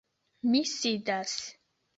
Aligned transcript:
Mi 0.53 0.61
sidas. 0.71 1.39